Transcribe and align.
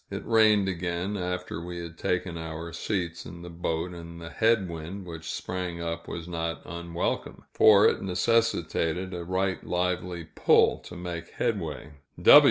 It 0.09 0.25
rained 0.25 0.67
again, 0.67 1.15
after 1.15 1.61
we 1.63 1.77
had 1.77 1.95
taken 1.95 2.35
our 2.35 2.73
seats 2.73 3.23
in 3.23 3.43
the 3.43 3.51
boat, 3.51 3.91
and 3.93 4.19
the 4.19 4.31
head 4.31 4.67
wind 4.67 5.05
which 5.05 5.31
sprang 5.31 5.79
up 5.79 6.07
was 6.07 6.27
not 6.27 6.63
unwelcome, 6.65 7.43
for 7.53 7.87
it 7.87 8.01
necessitated 8.01 9.13
a 9.13 9.23
right 9.23 9.63
lively 9.63 10.23
pull 10.25 10.79
to 10.85 10.95
make 10.95 11.29
headway. 11.33 11.91